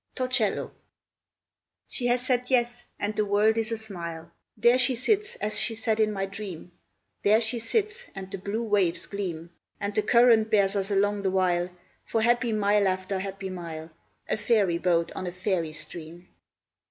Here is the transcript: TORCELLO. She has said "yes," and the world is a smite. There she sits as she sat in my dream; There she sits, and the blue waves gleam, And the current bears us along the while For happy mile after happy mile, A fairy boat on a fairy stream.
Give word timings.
TORCELLO. 0.15 0.71
She 1.87 2.07
has 2.07 2.25
said 2.25 2.45
"yes," 2.49 2.85
and 2.99 3.15
the 3.15 3.23
world 3.23 3.55
is 3.55 3.71
a 3.71 3.77
smite. 3.77 4.25
There 4.57 4.79
she 4.79 4.95
sits 4.95 5.35
as 5.35 5.59
she 5.59 5.75
sat 5.75 5.99
in 5.99 6.11
my 6.11 6.25
dream; 6.25 6.71
There 7.21 7.39
she 7.39 7.59
sits, 7.59 8.07
and 8.15 8.31
the 8.31 8.39
blue 8.39 8.63
waves 8.63 9.05
gleam, 9.05 9.51
And 9.79 9.93
the 9.93 10.01
current 10.01 10.49
bears 10.49 10.75
us 10.75 10.89
along 10.89 11.21
the 11.21 11.29
while 11.29 11.69
For 12.03 12.23
happy 12.23 12.51
mile 12.51 12.87
after 12.87 13.19
happy 13.19 13.51
mile, 13.51 13.91
A 14.27 14.37
fairy 14.37 14.79
boat 14.79 15.11
on 15.11 15.27
a 15.27 15.31
fairy 15.31 15.73
stream. 15.73 16.29